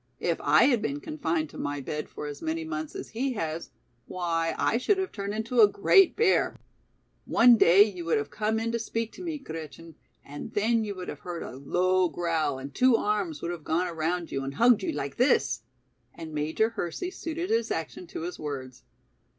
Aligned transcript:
If 0.19 0.41
I 0.41 0.63
had 0.63 0.81
been 0.81 0.99
confined 0.99 1.51
to 1.51 1.59
my 1.59 1.79
bed 1.79 2.09
for 2.09 2.25
as 2.25 2.41
many 2.41 2.63
months 2.63 2.95
as 2.95 3.09
he 3.09 3.33
has, 3.33 3.69
why 4.07 4.55
I 4.57 4.79
should 4.79 4.97
have 4.97 5.11
turned 5.11 5.35
into 5.35 5.61
a 5.61 5.67
great 5.67 6.15
bear. 6.15 6.55
One 7.25 7.55
day 7.55 7.83
you 7.83 8.03
would 8.05 8.17
have 8.17 8.31
come 8.31 8.57
in 8.59 8.71
to 8.71 8.79
speak 8.79 9.11
to 9.11 9.21
me, 9.23 9.37
Gretchen, 9.37 9.93
and 10.25 10.55
then 10.55 10.83
you 10.83 10.95
would 10.95 11.07
have 11.07 11.19
heard 11.19 11.43
a 11.43 11.51
low 11.55 12.09
growl 12.09 12.57
and 12.57 12.73
two 12.73 12.95
arms 12.95 13.43
would 13.43 13.51
have 13.51 13.63
gone 13.63 13.85
around 13.85 14.31
you 14.31 14.43
and 14.43 14.55
hugged 14.55 14.81
you 14.81 14.91
like 14.91 15.17
this," 15.17 15.61
and 16.15 16.33
Major 16.33 16.69
Hersey 16.69 17.11
suited 17.11 17.51
his 17.51 17.69
action 17.69 18.07
to 18.07 18.21
his 18.21 18.39
words. 18.39 18.81